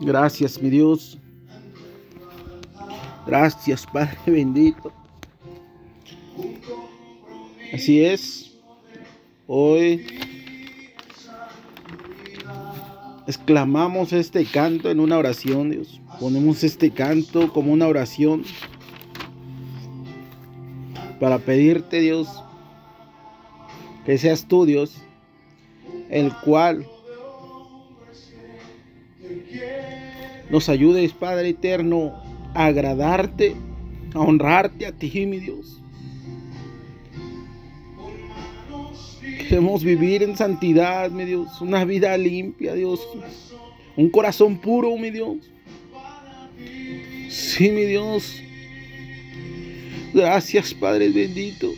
[0.00, 1.18] Gracias, mi Dios.
[3.26, 4.92] Gracias, Padre bendito.
[7.72, 8.58] Así es.
[9.46, 10.06] Hoy
[13.26, 16.00] exclamamos este canto en una oración, Dios.
[16.18, 18.44] Ponemos este canto como una oración
[21.20, 22.42] para pedirte, Dios,
[24.06, 24.94] que seas tú, Dios,
[26.08, 26.86] el cual
[30.50, 32.14] nos ayudes, Padre eterno,
[32.54, 33.54] a agradarte,
[34.14, 35.80] a honrarte a ti, mi Dios.
[39.48, 43.00] Queremos vivir en santidad, mi Dios, una vida limpia, Dios,
[43.96, 45.38] un corazón puro, mi Dios.
[47.28, 48.42] Sí, mi Dios.
[50.12, 51.72] Gracias, Padre bendito.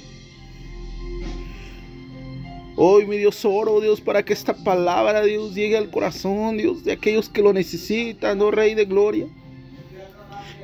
[2.84, 6.90] Hoy, mi Dios, oro, Dios, para que esta palabra, Dios, llegue al corazón, Dios, de
[6.90, 9.28] aquellos que lo necesitan, oh Rey de Gloria.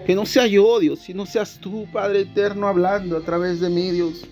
[0.04, 3.92] Que no sea yo, Dios, sino seas tú, Padre eterno, hablando a través de mí,
[3.92, 4.26] Dios.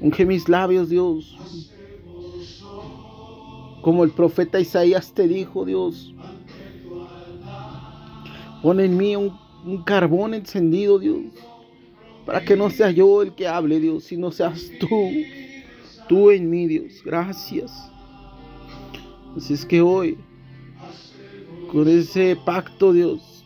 [0.00, 1.36] Unge mis labios, Dios.
[3.82, 6.14] Como el profeta Isaías te dijo, Dios.
[8.62, 11.22] Pon en mí un, un carbón encendido, Dios.
[12.24, 15.10] Para que no sea yo el que hable, Dios, sino seas tú
[16.08, 17.02] tú en mí, Dios.
[17.04, 17.90] Gracias.
[19.36, 20.16] Así es que hoy,
[21.70, 23.44] con ese pacto, Dios,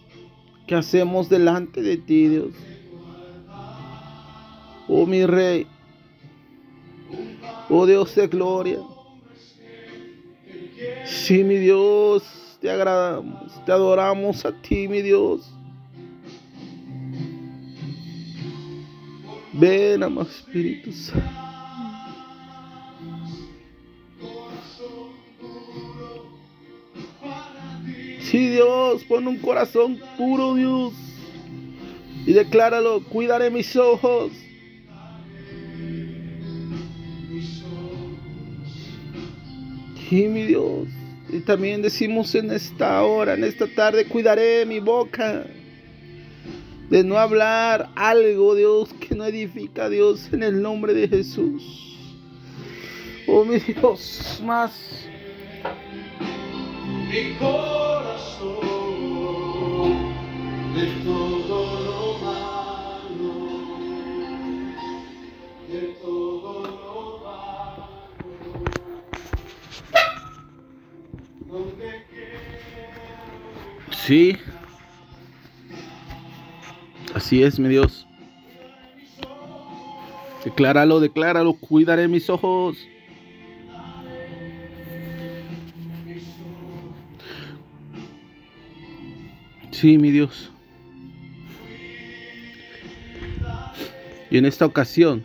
[0.67, 2.53] que hacemos delante de ti, Dios.
[4.87, 5.67] Oh mi Rey.
[7.71, 8.79] Oh Dios de gloria.
[11.05, 12.23] Sí, mi Dios,
[12.61, 15.51] te agradamos, te adoramos a ti, mi Dios.
[19.55, 21.48] Ven, amado Espíritu Santo.
[28.31, 30.93] Sí, Dios, pon un corazón puro, Dios.
[32.27, 34.33] Y decláralo, cuidaré mis ojos.
[40.11, 40.89] Sí, mi Dios.
[41.31, 45.47] Y también decimos en esta hora, en esta tarde, cuidaré mi boca.
[46.91, 51.97] De no hablar algo, Dios, que no edifica, Dios, en el nombre de Jesús.
[53.27, 55.09] Oh, mi Dios, más
[57.09, 57.33] mi
[58.19, 58.59] corazón
[60.75, 63.33] de todo lo malo,
[65.69, 67.85] de todo lo malo,
[71.47, 71.89] donde
[73.91, 74.37] Sí,
[77.15, 78.07] así es, mi Dios.
[80.45, 82.79] Decláralo, decláralo, cuidaré mis ojos.
[89.81, 90.51] Sí, mi Dios.
[94.29, 95.23] Y en esta ocasión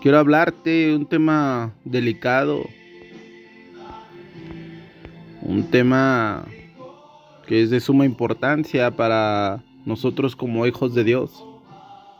[0.00, 2.64] quiero hablarte un tema delicado,
[5.42, 6.46] un tema
[7.46, 11.44] que es de suma importancia para nosotros como hijos de Dios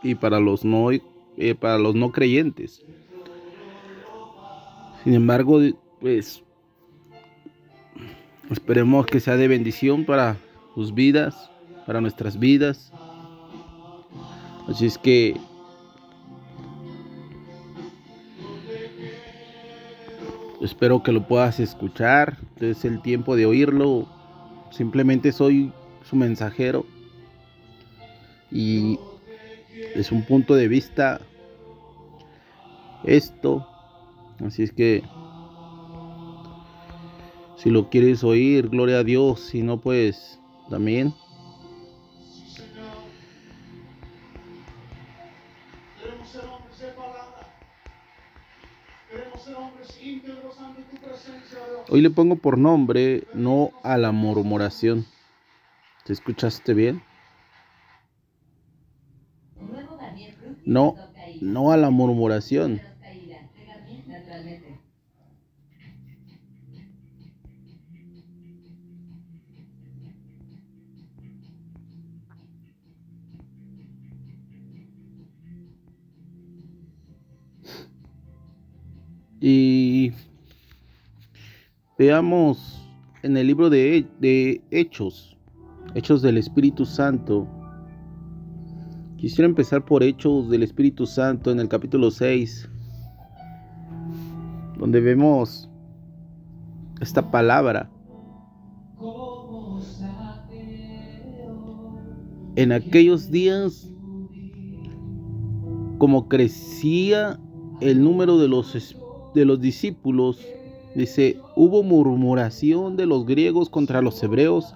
[0.03, 2.85] y para los no eh, para los no creyentes.
[5.03, 5.59] Sin embargo,
[5.99, 6.43] pues
[8.49, 10.37] Esperemos que sea de bendición para
[10.75, 11.49] sus vidas,
[11.85, 12.91] para nuestras vidas.
[14.67, 15.37] Así es que
[20.61, 22.37] espero que lo puedas escuchar.
[22.59, 24.07] Es el tiempo de oírlo.
[24.71, 25.71] Simplemente soy
[26.03, 26.85] su mensajero.
[28.51, 28.99] Y
[29.95, 31.21] es un punto de vista
[33.03, 33.67] esto.
[34.45, 35.03] Así es que
[37.63, 39.39] si lo quieres oír, gloria a Dios.
[39.39, 40.37] Si no, pues
[40.69, 41.13] también.
[51.89, 55.05] Hoy le pongo por nombre no a la murmuración.
[56.03, 57.01] ¿Te escuchaste bien?
[60.65, 60.97] No,
[61.39, 62.81] no a la murmuración.
[79.45, 80.13] Y
[81.97, 82.87] veamos
[83.23, 85.37] en el libro de, de, Hechos,
[85.95, 87.45] Hechos del Espíritu Santo.
[89.17, 92.69] Quisiera empezar por Hechos del Espíritu Santo en el capítulo 6,
[94.77, 95.69] donde vemos
[97.01, 97.91] esta palabra.
[102.55, 103.91] En aquellos días,
[105.97, 107.37] como crecía
[107.81, 108.73] el número de los,
[109.33, 110.39] de los discípulos,
[110.95, 114.73] dice, hubo murmuración de los griegos contra los hebreos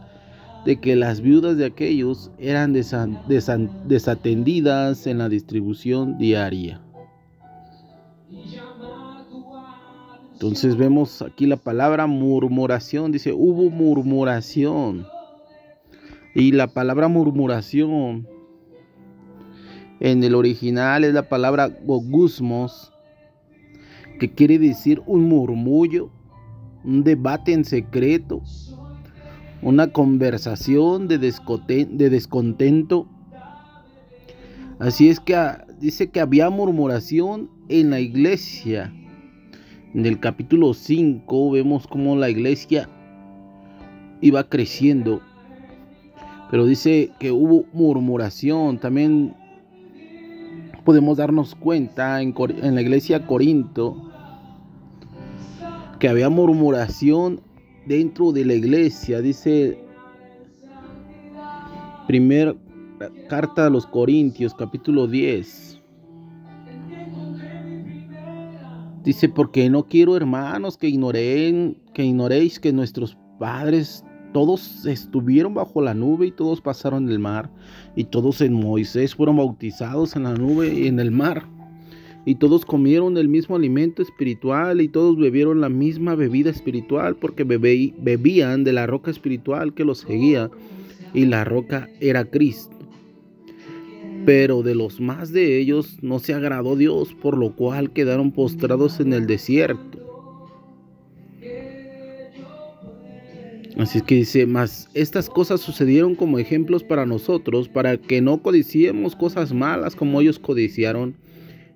[0.66, 6.82] de que las viudas de aquellos eran desatendidas en la distribución diaria.
[10.34, 15.06] Entonces vemos aquí la palabra murmuración, dice, hubo murmuración.
[16.36, 18.28] Y la palabra murmuración
[20.00, 22.94] en el original es la palabra gogusmos,
[24.18, 26.10] que quiere decir un murmullo,
[26.84, 28.42] un debate en secreto,
[29.62, 33.08] una conversación de, de descontento.
[34.80, 38.94] Así es que ah, dice que había murmuración en la iglesia.
[39.94, 42.90] En el capítulo 5 vemos cómo la iglesia
[44.22, 45.22] iba creciendo
[46.50, 48.80] pero dice que hubo murmuración.
[48.80, 49.36] También
[50.86, 52.34] podemos darnos cuenta en,
[52.76, 54.07] la iglesia Corinto
[56.00, 57.42] que había murmuración
[57.86, 59.22] dentro de la iglesia.
[59.22, 59.84] Dice
[62.08, 62.56] primer
[63.28, 65.82] carta a los Corintios, capítulo 10.
[69.04, 74.04] Dice, porque no quiero, hermanos, que ignoren, que ignoréis que nuestros padres
[74.34, 77.50] todos estuvieron bajo la nube y todos pasaron el mar.
[77.96, 81.44] Y todos en Moisés fueron bautizados en la nube y en el mar.
[82.28, 87.46] Y todos comieron el mismo alimento espiritual y todos bebieron la misma bebida espiritual porque
[87.46, 90.52] bebían de la roca espiritual que los seguía.
[91.14, 92.76] Y la roca era Cristo.
[94.26, 99.00] Pero de los más de ellos no se agradó Dios, por lo cual quedaron postrados
[99.00, 99.98] en el desierto.
[103.78, 109.16] Así que dice, más estas cosas sucedieron como ejemplos para nosotros, para que no codiciemos
[109.16, 111.16] cosas malas como ellos codiciaron,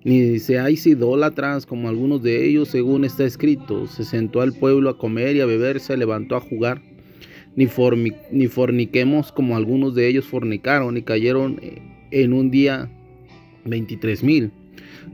[0.04, 3.86] ni seáis idólatras como algunos de ellos, según está escrito.
[3.86, 6.82] Se sentó al pueblo a comer y a beber, se levantó a jugar.
[7.54, 7.68] Ni,
[8.30, 11.60] ni forniquemos como algunos de ellos fornicaron y cayeron
[12.10, 12.90] en un día
[13.64, 14.50] veintitrés mil.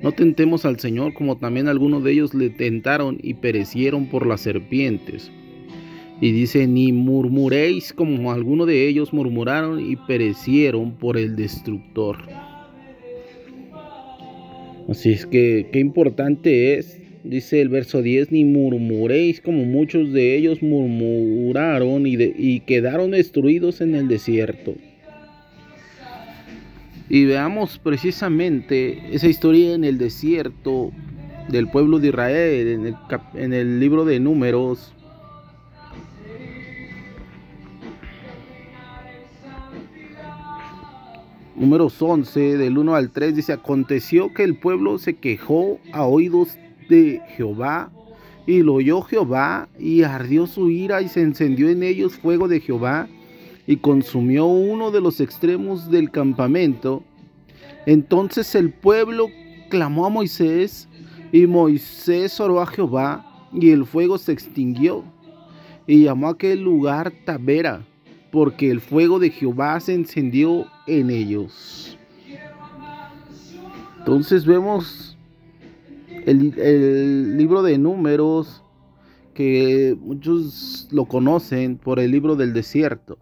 [0.03, 4.43] No tentemos al Señor como también algunos de ellos le tentaron y perecieron por las
[4.43, 5.31] serpientes.
[6.21, 12.19] Y dice, ni murmuréis como algunos de ellos murmuraron y perecieron por el destructor.
[14.89, 20.35] Así es que qué importante es, dice el verso 10, ni murmuréis como muchos de
[20.35, 24.75] ellos murmuraron y, y quedaron destruidos en el desierto.
[27.11, 30.91] Y veamos precisamente esa historia en el desierto
[31.49, 32.95] del pueblo de Israel, en el,
[33.35, 34.95] en el libro de números,
[41.59, 46.57] números 11, del 1 al 3, dice, aconteció que el pueblo se quejó a oídos
[46.89, 47.91] de Jehová,
[48.47, 52.61] y lo oyó Jehová, y ardió su ira, y se encendió en ellos fuego de
[52.61, 53.09] Jehová,
[53.67, 57.03] y consumió uno de los extremos del campamento.
[57.87, 59.27] Entonces el pueblo
[59.69, 60.89] clamó a Moisés,
[61.33, 65.05] y Moisés oró a Jehová, y el fuego se extinguió,
[65.87, 67.85] y llamó a aquel lugar Tabera
[68.31, 71.99] porque el fuego de Jehová se encendió en ellos.
[73.99, 75.17] Entonces vemos
[76.25, 78.63] el, libro de números
[79.35, 83.19] que muchos lo conocen por el libro del desierto.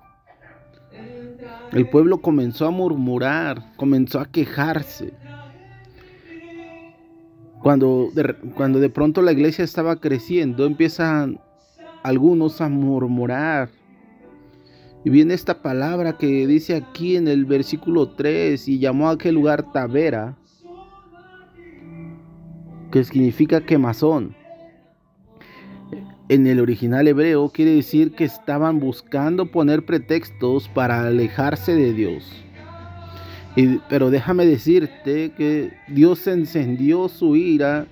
[1.72, 5.12] El pueblo comenzó a murmurar, comenzó a quejarse.
[7.60, 11.40] Cuando de, cuando de pronto la iglesia estaba creciendo, empiezan
[12.02, 13.70] algunos a murmurar,
[15.06, 19.36] y viene esta palabra que dice aquí en el versículo 3 y llamó a aquel
[19.36, 20.36] lugar Tavera,
[22.90, 24.34] que significa quemazón.
[26.28, 32.24] En el original hebreo quiere decir que estaban buscando poner pretextos para alejarse de Dios.
[33.88, 37.86] pero déjame decirte que Dios encendió su ira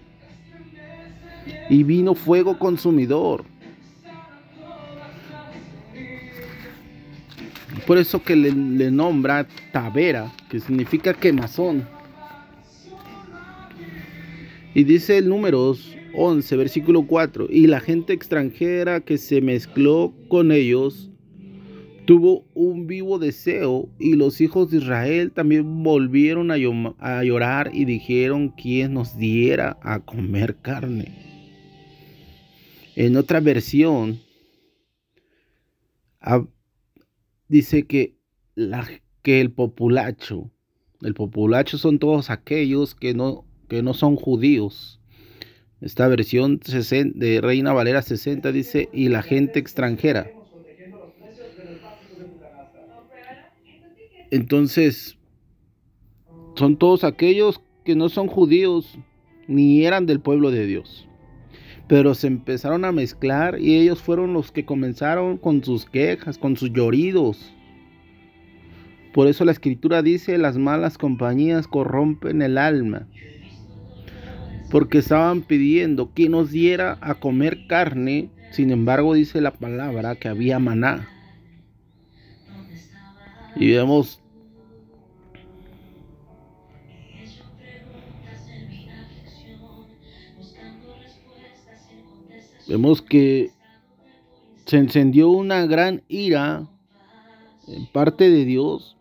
[1.71, 3.45] y vino fuego consumidor.
[7.87, 11.87] Por eso que le, nombra Tavera, que significa quemazón.
[14.75, 20.51] Y dice el números 11, versículo 4, y la gente extranjera que se mezcló con
[20.51, 21.11] ellos
[22.07, 26.57] tuvo un vivo deseo y los hijos de Israel también volvieron a,
[26.99, 31.25] a llorar y dijeron quién nos diera a comer carne.
[32.97, 34.21] En otra versión,
[37.49, 38.17] dice que,
[39.23, 40.51] que el populacho,
[41.01, 45.01] el populacho son todos aquellos que no, que no son judíos.
[45.81, 46.61] Esta versión
[47.15, 50.31] de Reina Valera 60 dice, y la gente extranjera.
[54.31, 55.19] Entonces,
[56.57, 58.99] son todos aquellos que no son judíos
[59.47, 61.07] ni eran del pueblo de Dios.
[61.87, 66.57] Pero se empezaron a mezclar y ellos fueron los que comenzaron con sus quejas, con
[66.57, 67.55] sus lloridos.
[69.13, 73.07] Por eso la escritura dice, las malas compañías corrompen el alma.
[74.71, 80.29] Porque estaban pidiendo que nos diera a comer carne, sin embargo dice la palabra que
[80.29, 81.09] había maná.
[83.57, 84.24] Y vemos
[92.67, 93.51] vemos que
[94.67, 96.67] se encendió una gran ira
[97.69, 98.97] en parte de Dios.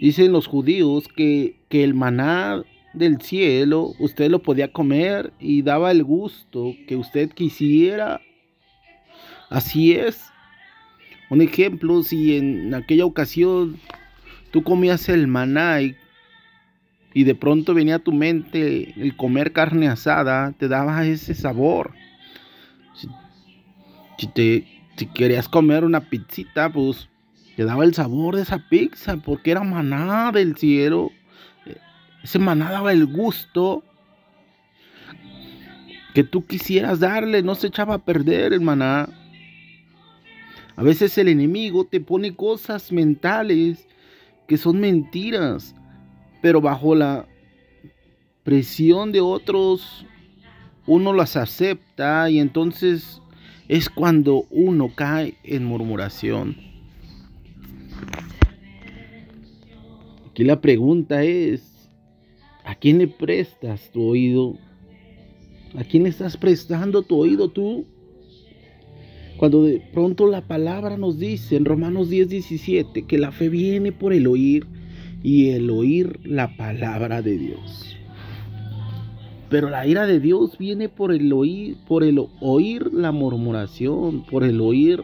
[0.00, 2.62] Dicen los judíos que, que el maná
[2.92, 8.20] del cielo usted lo podía comer y daba el gusto que usted quisiera.
[9.48, 10.30] Así es.
[11.28, 13.78] Un ejemplo, si en aquella ocasión
[14.50, 15.96] tú comías el maná y,
[17.14, 21.92] y de pronto venía a tu mente el comer carne asada, te daba ese sabor.
[24.18, 24.66] Si, te,
[24.96, 27.08] si querías comer una pizzita, pues
[27.56, 31.10] te daba el sabor de esa pizza, porque era maná del cielo.
[32.22, 33.82] Ese maná daba el gusto
[36.14, 39.08] que tú quisieras darle, no se echaba a perder el maná.
[40.76, 43.86] A veces el enemigo te pone cosas mentales
[44.46, 45.74] que son mentiras,
[46.42, 47.26] pero bajo la
[48.42, 50.06] presión de otros
[50.90, 53.22] uno las acepta y entonces
[53.68, 56.56] es cuando uno cae en murmuración.
[60.28, 61.88] Aquí la pregunta es,
[62.64, 64.58] ¿a quién le prestas tu oído?
[65.78, 67.86] ¿A quién le estás prestando tu oído tú?
[69.36, 73.92] Cuando de pronto la palabra nos dice en Romanos 10, 17 que la fe viene
[73.92, 74.66] por el oír
[75.22, 77.99] y el oír la palabra de Dios.
[79.50, 84.44] Pero la ira de Dios viene por el oír, por el oír la murmuración, por
[84.44, 85.02] el oír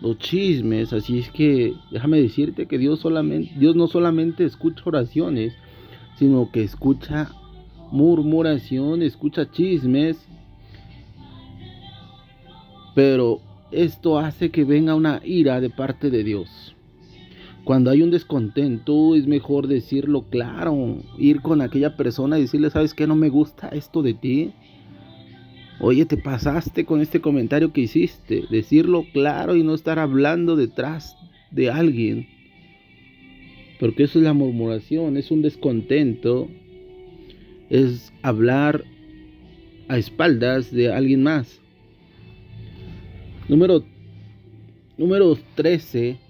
[0.00, 0.92] los chismes.
[0.92, 5.54] Así es que déjame decirte que Dios Dios no solamente escucha oraciones,
[6.16, 7.32] sino que escucha
[7.90, 10.24] murmuración, escucha chismes.
[12.94, 13.40] Pero
[13.72, 16.73] esto hace que venga una ira de parte de Dios.
[17.64, 22.92] Cuando hay un descontento es mejor decirlo claro, ir con aquella persona y decirle, ¿sabes
[22.92, 23.06] qué?
[23.06, 24.52] No me gusta esto de ti.
[25.80, 28.44] Oye, te pasaste con este comentario que hiciste.
[28.50, 31.16] Decirlo claro y no estar hablando detrás
[31.50, 32.28] de alguien.
[33.80, 36.48] Porque eso es la murmuración, es un descontento.
[37.70, 38.84] Es hablar
[39.88, 41.60] a espaldas de alguien más.
[43.48, 43.84] Número,
[44.98, 46.23] número 13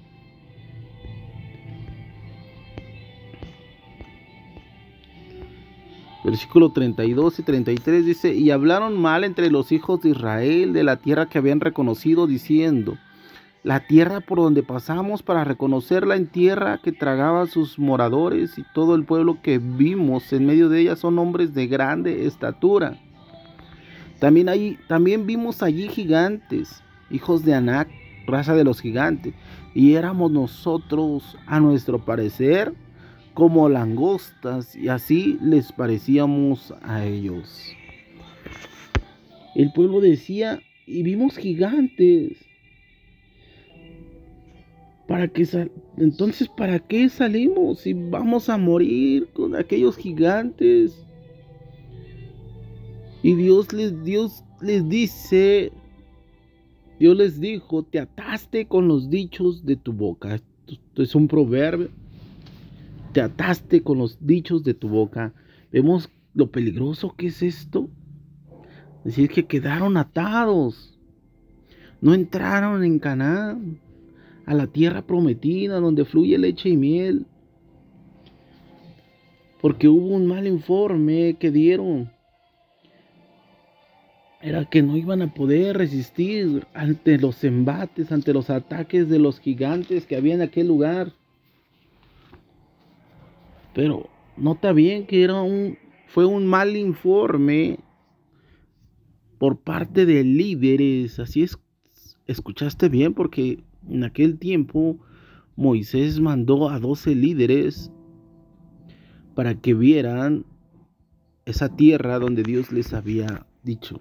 [6.24, 10.96] Versículo 32 y 33 dice, y hablaron mal entre los hijos de Israel de la
[10.96, 12.96] tierra que habían reconocido, diciendo,
[13.62, 18.94] la tierra por donde pasamos para reconocerla en tierra que tragaba sus moradores y todo
[18.94, 22.98] el pueblo que vimos en medio de ella son hombres de grande estatura.
[24.18, 27.88] También, también vimos allí gigantes, hijos de Anac,
[28.26, 29.34] raza de los gigantes,
[29.74, 32.74] y éramos nosotros, a nuestro parecer,
[33.34, 37.72] como langostas y así les parecíamos a ellos.
[39.56, 42.38] El pueblo decía, y vimos gigantes.
[45.06, 45.46] ¿Para qué
[45.98, 51.04] Entonces, ¿para qué salimos si vamos a morir con aquellos gigantes?
[53.22, 55.72] Y Dios les, Dios les dice,
[56.98, 60.36] Dios les dijo, te ataste con los dichos de tu boca.
[60.36, 61.90] Esto es un proverbio
[63.14, 65.32] te ataste con los dichos de tu boca.
[65.72, 67.88] Vemos lo peligroso que es esto.
[68.98, 70.98] Es decir, que quedaron atados.
[72.00, 73.80] No entraron en Canaán,
[74.44, 77.26] a la tierra prometida donde fluye leche y miel.
[79.62, 82.10] Porque hubo un mal informe que dieron.
[84.42, 89.38] Era que no iban a poder resistir ante los embates, ante los ataques de los
[89.38, 91.12] gigantes que había en aquel lugar.
[93.74, 95.76] Pero nota bien que era un,
[96.06, 97.78] fue un mal informe
[99.38, 101.18] por parte de líderes.
[101.18, 101.58] Así es,
[102.26, 104.98] escuchaste bien porque en aquel tiempo
[105.56, 107.90] Moisés mandó a doce líderes
[109.34, 110.44] para que vieran
[111.44, 113.98] esa tierra donde Dios les había dicho.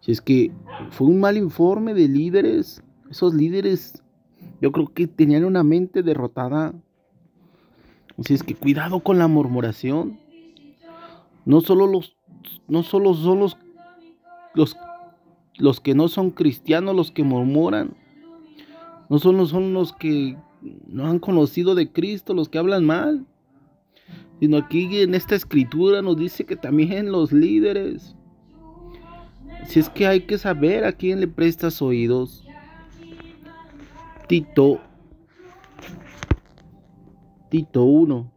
[0.00, 0.52] Si es que
[0.90, 4.02] fue un mal informe de líderes, esos líderes
[4.60, 6.74] yo creo que tenían una mente derrotada.
[8.22, 10.18] Si es que cuidado con la murmuración.
[11.44, 12.16] No solo los
[12.66, 13.56] no solo son los,
[14.54, 14.76] los,
[15.56, 17.96] los que no son cristianos los que murmuran.
[19.08, 20.36] No solo son los que
[20.86, 23.26] no han conocido de Cristo los que hablan mal.
[24.40, 28.14] Sino aquí en esta escritura nos dice que también los líderes.
[29.66, 32.44] Si es que hay que saber a quién le prestas oídos.
[34.28, 34.80] Tito.
[37.48, 38.30] Tito 1.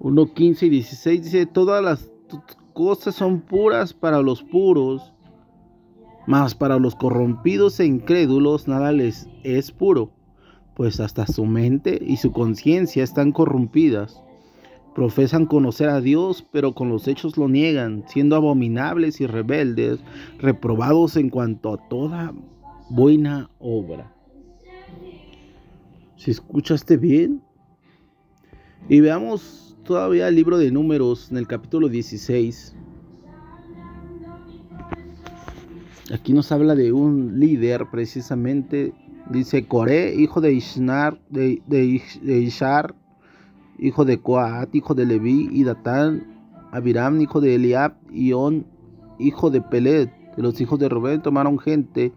[0.00, 2.10] 1, 15 y 16 dice, todas las
[2.72, 5.12] cosas son puras para los puros,
[6.26, 10.12] mas para los corrompidos e incrédulos nada les es puro
[10.80, 14.22] pues hasta su mente y su conciencia están corrompidas.
[14.94, 20.00] Profesan conocer a Dios, pero con los hechos lo niegan, siendo abominables y rebeldes,
[20.38, 22.32] reprobados en cuanto a toda
[22.88, 24.14] buena obra.
[26.20, 27.40] Si escuchaste bien,
[28.90, 32.76] y veamos todavía el libro de números en el capítulo 16.
[36.12, 38.92] Aquí nos habla de un líder precisamente.
[39.30, 41.62] Dice Coré, hijo de Ishnar, de,
[42.22, 42.94] Ishar,
[43.78, 46.26] hijo de Coat, hijo de Leví, y Datán,
[46.70, 48.66] Abiram, hijo de Eliab, y On,
[49.18, 52.12] hijo de Pelet, de los hijos de Rubén, tomaron gente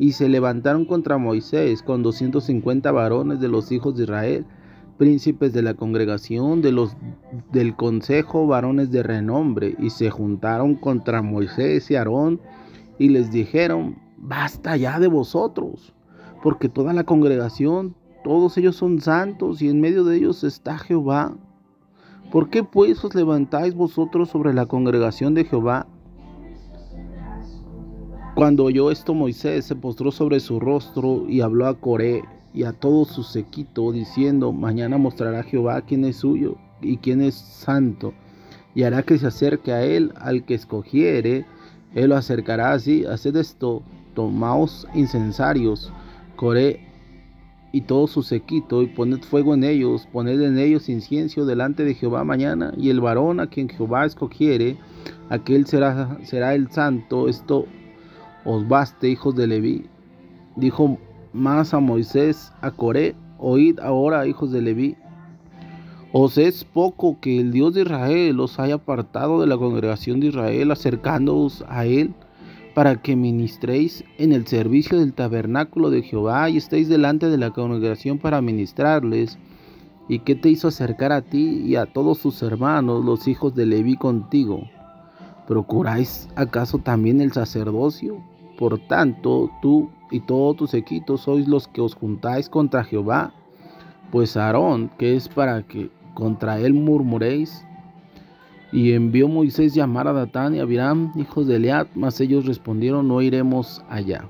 [0.00, 4.46] y se levantaron contra Moisés con 250 varones de los hijos de Israel,
[4.96, 6.96] príncipes de la congregación, de los
[7.52, 12.40] del consejo, varones de renombre, y se juntaron contra Moisés y Aarón
[12.98, 15.92] y les dijeron, basta ya de vosotros
[16.42, 21.36] porque toda la congregación, todos ellos son santos y en medio de ellos está Jehová.
[22.32, 25.86] ¿Por qué pues os levantáis vosotros sobre la congregación de Jehová?
[28.40, 32.22] Cuando oyó esto Moisés se postró sobre su rostro y habló a Coré
[32.54, 37.34] y a todo su sequito, diciendo, mañana mostrará Jehová quién es suyo y quién es
[37.34, 38.14] santo,
[38.74, 41.44] y hará que se acerque a él al que escogiere,
[41.94, 43.82] él lo acercará así, haced esto,
[44.14, 45.92] tomaos incensarios,
[46.36, 46.88] Coré
[47.72, 51.92] y todo su sequito, y poned fuego en ellos, poned en ellos incienso delante de
[51.92, 54.78] Jehová mañana, y el varón a quien Jehová escogiere,
[55.28, 57.66] aquel será, será el santo, esto
[58.44, 59.86] os baste, hijos de Leví.
[60.56, 60.98] Dijo
[61.32, 64.96] más a Moisés, a Coré, oíd ahora, hijos de Leví.
[66.12, 70.28] ¿Os es poco que el Dios de Israel os haya apartado de la congregación de
[70.28, 72.14] Israel, acercándoos a él?
[72.74, 77.50] para que ministréis en el servicio del tabernáculo de Jehová y estéis delante de la
[77.50, 79.38] congregación para ministrarles.
[80.08, 83.66] ¿Y qué te hizo acercar a ti y a todos sus hermanos, los hijos de
[83.66, 84.68] Leví contigo?
[85.50, 88.22] ¿Procuráis acaso también el sacerdocio?
[88.56, 93.34] Por tanto, tú y todos tus equitos sois los que os juntáis contra Jehová.
[94.12, 97.66] Pues Aarón, que es para que contra él murmuréis,
[98.70, 103.08] y envió Moisés llamar a Datán y a Abiram, hijos de Eliad, mas ellos respondieron,
[103.08, 104.28] no iremos allá.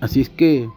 [0.00, 0.68] Así es que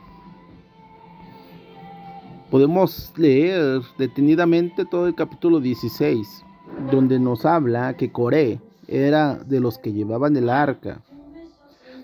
[2.50, 6.44] podemos leer detenidamente todo el capítulo 16,
[6.92, 11.02] donde nos habla que Coré era de los que llevaban el arca,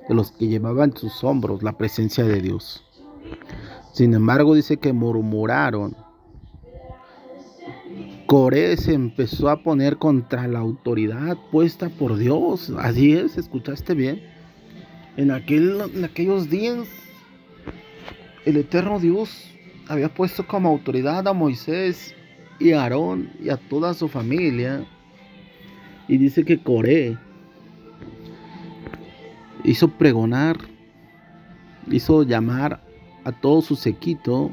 [0.07, 2.83] de los que llevaban sus hombros la presencia de Dios.
[3.93, 5.95] Sin embargo, dice que murmuraron
[8.25, 12.71] Coré se empezó a poner contra la autoridad puesta por Dios.
[12.79, 14.23] Así es, escuchaste bien.
[15.17, 16.87] En, aquel, en aquellos días,
[18.45, 19.52] el eterno Dios
[19.93, 22.15] había puesto como autoridad a Moisés
[22.59, 24.85] y a Aarón y a toda su familia.
[26.07, 27.17] Y dice que Coré
[29.63, 30.57] hizo pregonar,
[31.89, 32.81] hizo llamar
[33.23, 34.51] a todo su sequito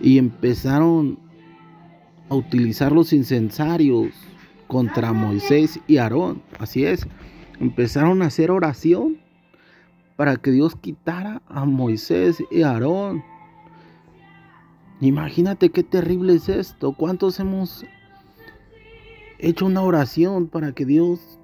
[0.00, 1.18] y empezaron
[2.28, 4.08] a utilizar los incensarios
[4.66, 6.42] contra Moisés y Aarón.
[6.58, 7.06] Así es,
[7.60, 9.18] empezaron a hacer oración
[10.16, 13.33] para que Dios quitara a Moisés y a Aarón.
[15.00, 16.92] Imagínate qué terrible es esto.
[16.92, 17.84] ¿Cuántos hemos
[19.38, 21.38] hecho una oración para que Dios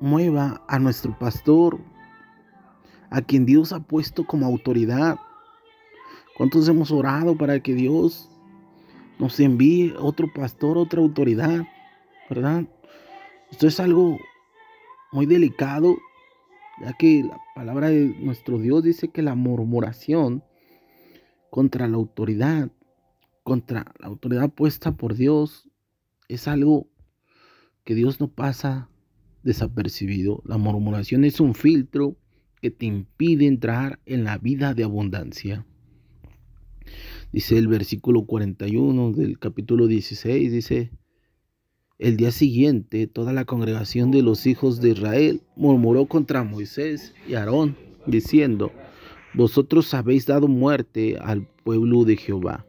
[0.00, 1.80] mueva a nuestro pastor,
[3.10, 5.16] a quien Dios ha puesto como autoridad?
[6.36, 8.30] ¿Cuántos hemos orado para que Dios
[9.18, 11.64] nos envíe otro pastor, otra autoridad,
[12.28, 12.64] ¿verdad?
[13.50, 14.18] Esto es algo
[15.12, 15.96] muy delicado,
[16.80, 20.42] ya que la palabra de nuestro Dios dice que la murmuración
[21.50, 22.70] contra la autoridad,
[23.42, 25.68] contra la autoridad puesta por Dios,
[26.28, 26.88] es algo
[27.84, 28.88] que Dios no pasa
[29.42, 30.42] desapercibido.
[30.46, 32.16] La murmuración es un filtro
[32.60, 35.66] que te impide entrar en la vida de abundancia.
[37.32, 40.90] Dice el versículo 41 del capítulo 16, dice,
[41.98, 47.34] el día siguiente toda la congregación de los hijos de Israel murmuró contra Moisés y
[47.34, 47.76] Aarón,
[48.06, 48.72] diciendo,
[49.34, 52.66] vosotros habéis dado muerte al pueblo de Jehová.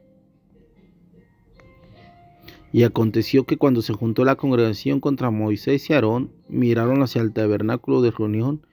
[2.73, 7.31] Y aconteció que cuando se juntó la congregación contra Moisés y Aarón, miraron hacia el
[7.31, 8.65] tabernáculo de reunión,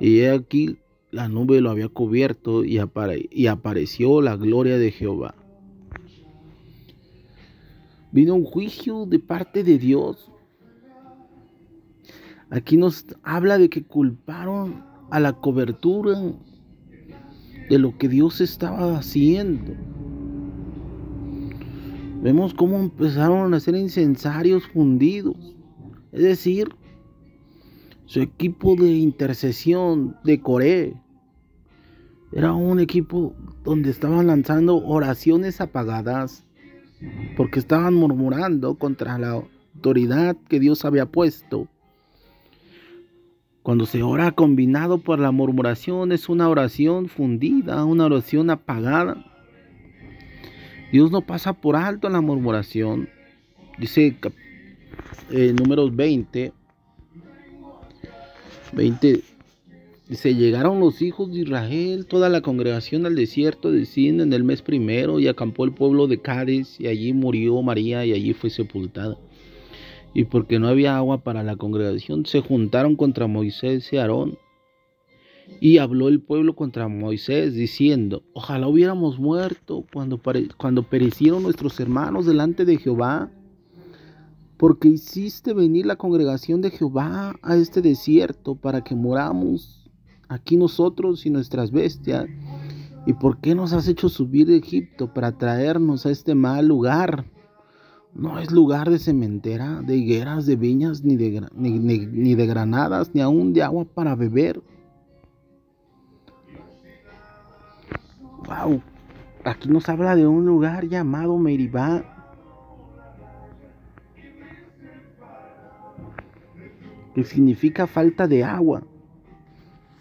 [0.00, 0.76] y he aquí
[1.12, 2.80] la nube lo había cubierto y,
[3.30, 5.36] y apareció la gloria de Jehová.
[8.10, 10.30] Vino un juicio de parte de Dios.
[12.50, 16.20] Aquí nos habla de que culparon a la cobertura
[17.70, 19.74] de lo que Dios estaba haciendo.
[22.24, 25.36] Vemos cómo empezaron a ser incensarios fundidos.
[26.10, 26.74] Es decir,
[28.06, 30.94] su equipo de intercesión de Coré
[32.32, 36.46] era un equipo donde estaban lanzando oraciones apagadas
[37.36, 41.68] porque estaban murmurando contra la autoridad que Dios había puesto.
[43.62, 49.33] Cuando se ora combinado por la murmuración es una oración fundida, una oración apagada.
[50.94, 53.08] Dios no pasa por alto la murmuración.
[53.78, 54.16] Dice
[55.32, 56.52] eh, números 20.
[58.70, 59.20] 20.
[60.08, 64.44] Dice, llegaron los hijos de Israel, toda la congregación al desierto de Sin en el
[64.44, 68.50] mes primero y acampó el pueblo de Cádiz y allí murió María y allí fue
[68.50, 69.18] sepultada.
[70.14, 74.38] Y porque no había agua para la congregación, se juntaron contra Moisés y Aarón
[75.60, 80.20] y habló el pueblo contra Moisés diciendo, ojalá hubiéramos muerto cuando,
[80.56, 83.30] cuando perecieron nuestros hermanos delante de Jehová,
[84.56, 89.90] porque hiciste venir la congregación de Jehová a este desierto para que moramos
[90.28, 92.26] aquí nosotros y nuestras bestias.
[93.06, 97.26] ¿Y por qué nos has hecho subir de Egipto para traernos a este mal lugar?
[98.14, 103.20] No es lugar de cementera, de higueras, de viñas, ni de, ni de granadas, ni
[103.20, 104.62] aún de agua para beber.
[108.46, 108.82] Wow,
[109.44, 112.04] aquí nos habla de un lugar llamado Meribá.
[117.14, 118.82] Que significa falta de agua.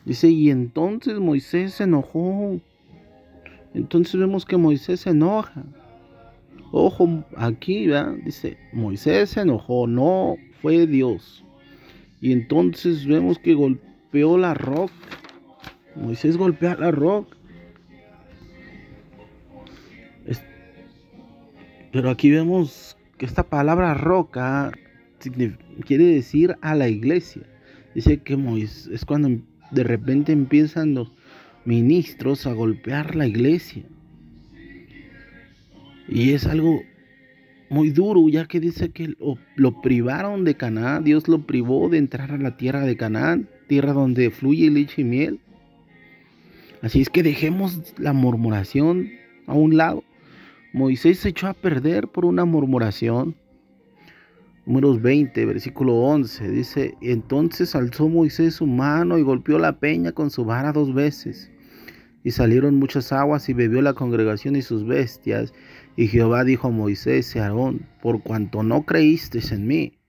[0.05, 2.59] Dice, y entonces Moisés se enojó.
[3.73, 5.63] Entonces vemos que Moisés se enoja.
[6.71, 8.15] Ojo, aquí, ¿verdad?
[8.25, 11.45] Dice, Moisés se enojó, no fue Dios.
[12.19, 14.93] Y entonces vemos que golpeó la roca.
[15.95, 17.37] Moisés golpea la roca.
[21.93, 24.71] Pero aquí vemos que esta palabra roca
[25.85, 27.43] quiere decir a la iglesia.
[27.93, 31.11] Dice que Moisés, es cuando de repente empiezan los
[31.65, 33.83] ministros a golpear la iglesia.
[36.09, 36.81] Y es algo
[37.69, 41.99] muy duro, ya que dice que lo, lo, privaron de Canaán, Dios lo privó de
[41.99, 45.39] entrar a la tierra de Canaán, tierra donde fluye leche y miel.
[46.81, 49.11] Así es que dejemos la murmuración
[49.45, 50.03] a un lado
[50.73, 53.35] Moisés se echó a perder por una murmuración.
[54.65, 60.31] Números 20, versículo 11, dice, entonces alzó Moisés su mano y golpeó la peña con
[60.31, 61.51] su vara dos veces.
[62.23, 65.53] Y salieron muchas aguas y bebió la congregación y sus bestias.
[65.95, 69.99] Y Jehová dijo a Moisés y a Aarón, por cuanto no creísteis en mí,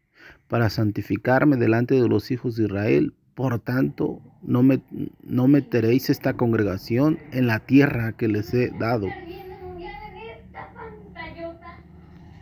[0.49, 4.81] para santificarme delante de los hijos de Israel, por tanto, no, me,
[5.25, 9.09] no meteréis esta congregación en la tierra que les he dado.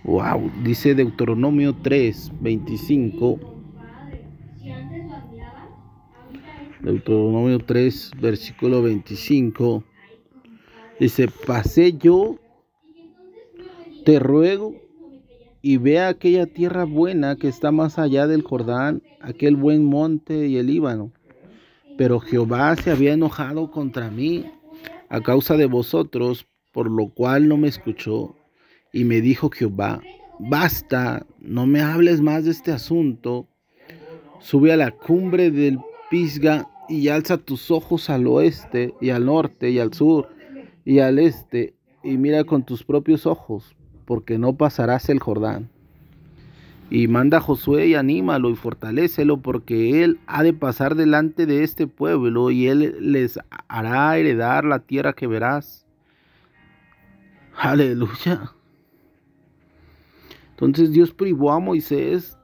[0.04, 3.38] Wow, dice Deuteronomio 3, 25.
[6.80, 9.84] Deuteronomio 3, versículo 25.
[10.98, 12.36] Dice, pasé yo,
[14.04, 14.74] te ruego,
[15.62, 20.56] y vea aquella tierra buena que está más allá del Jordán, aquel buen monte y
[20.58, 21.12] el Líbano.
[21.96, 24.44] Pero Jehová se había enojado contra mí
[25.08, 28.34] a causa de vosotros, por lo cual no me escuchó
[28.92, 30.00] y me dijo Jehová,
[30.38, 33.48] basta, no me hables más de este asunto.
[34.38, 35.78] Sube a la cumbre del
[36.10, 40.28] Pisga y alza tus ojos al oeste y al norte y al sur
[40.84, 43.74] y al este y mira con tus propios ojos.
[44.04, 45.70] porque no pasarás el Jordán.
[46.90, 51.62] Y manda a Josué y anímalo y fortalécelo, porque él ha de pasar delante de
[51.62, 55.86] este pueblo y él les hará heredar la tierra que verás.
[57.56, 58.52] Aleluya.
[60.66, 62.38] Entonces Dios privó a Moisés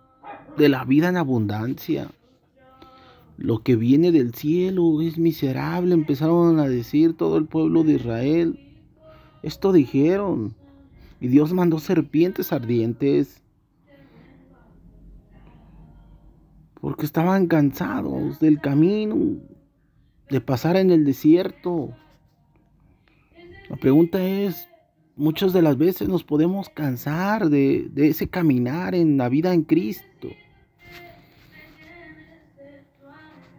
[0.56, 2.10] de la vida en abundancia.
[3.36, 8.58] Lo que viene del cielo es miserable, empezaron a decir todo el pueblo de Israel.
[9.44, 10.56] Esto dijeron.
[11.20, 13.40] Y Dios mandó serpientes ardientes.
[16.80, 19.16] Porque estaban cansados del camino,
[20.28, 21.90] de pasar en el desierto.
[23.70, 24.67] La pregunta es,
[25.18, 29.64] muchas de las veces nos podemos cansar de, de ese caminar en la vida en
[29.64, 30.28] Cristo.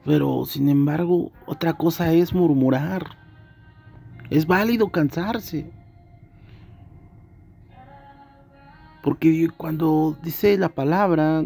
[0.05, 3.17] Pero sin embargo, otra cosa es murmurar.
[4.29, 5.69] Es válido cansarse.
[9.03, 11.45] Porque cuando dice la palabra,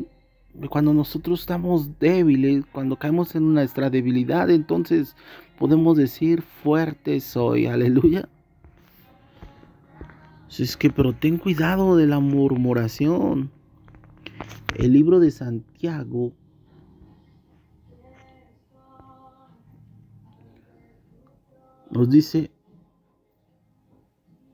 [0.70, 5.16] cuando nosotros estamos débiles, cuando caemos en nuestra debilidad, entonces
[5.58, 8.28] podemos decir fuerte soy, aleluya.
[10.60, 13.52] Es que, pero ten cuidado de la murmuración.
[14.76, 16.34] El libro de Santiago
[21.94, 22.50] Nos dice,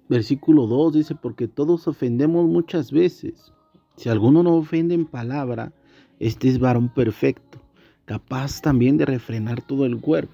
[0.09, 3.53] versículo 2 dice, porque todos ofendemos muchas veces.
[3.95, 5.71] Si alguno no ofende en palabra,
[6.19, 7.61] este es varón perfecto,
[8.03, 10.33] capaz también de refrenar todo el cuerpo.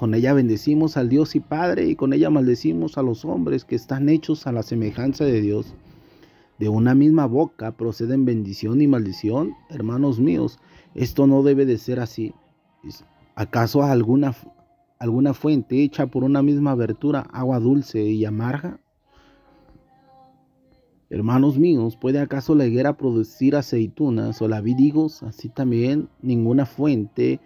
[0.00, 3.76] Con ella bendecimos al Dios y Padre y con ella maldecimos a los hombres que
[3.76, 5.74] están hechos a la semejanza de Dios.
[6.58, 9.52] De una misma boca proceden bendición y maldición.
[9.68, 10.58] Hermanos míos,
[10.94, 12.32] esto no debe de ser así.
[13.34, 14.34] ¿Acaso alguna,
[14.98, 18.80] alguna fuente hecha por una misma abertura, agua dulce y amarga?
[21.10, 27.38] Hermanos míos, ¿puede acaso la higuera producir aceitunas o la vid Así también ninguna fuente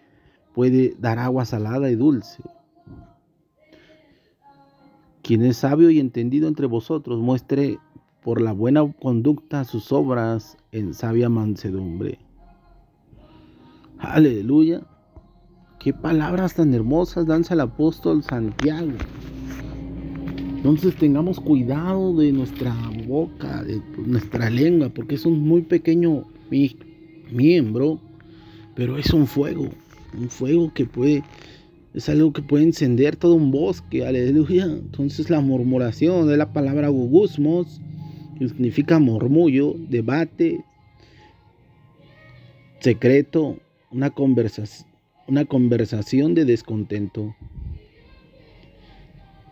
[0.55, 2.43] puede dar agua salada y dulce.
[5.23, 7.79] Quien es sabio y entendido entre vosotros, muestre
[8.23, 12.19] por la buena conducta sus obras en sabia mansedumbre.
[13.99, 14.83] Aleluya.
[15.79, 18.93] Qué palabras tan hermosas danza el apóstol Santiago.
[20.57, 22.75] Entonces tengamos cuidado de nuestra
[23.07, 26.25] boca, de nuestra lengua, porque es un muy pequeño
[27.31, 28.01] miembro,
[28.75, 29.69] pero es un fuego,
[30.19, 31.23] un fuego que puede,
[31.95, 34.65] es algo que puede encender todo un bosque, aleluya.
[34.65, 37.81] Entonces la murmuración de la palabra gugusmos
[38.39, 40.65] que significa murmullo, debate,
[42.81, 43.59] secreto,
[43.91, 44.89] una conversación,
[45.29, 47.35] una conversación de descontento.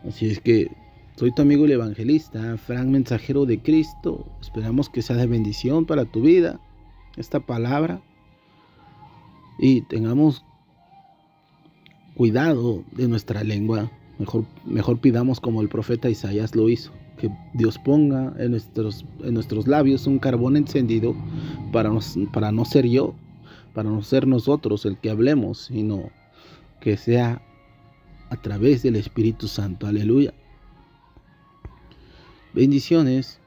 [0.06, 0.68] Así es que
[1.16, 4.26] soy tu amigo el evangelista, Frank Mensajero de Cristo.
[4.40, 6.60] Esperamos que sea de bendición para tu vida
[7.16, 8.02] esta palabra
[9.58, 10.44] y tengamos
[12.22, 13.90] cuidado de nuestra lengua.
[14.20, 19.34] Mejor, mejor pidamos como el profeta Isaías lo hizo que Dios ponga en nuestros, en
[19.34, 21.16] nuestros labios un carbón encendido
[21.72, 21.90] para,
[22.32, 23.16] para no ser yo,
[23.74, 26.10] para no ser nosotros el que hablemos, sino
[26.80, 27.42] que sea
[28.30, 29.88] a través del Espíritu Santo.
[29.88, 30.32] Aleluya.
[32.54, 33.40] Bendiciones.